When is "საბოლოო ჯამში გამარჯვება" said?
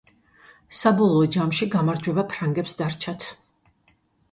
0.79-2.25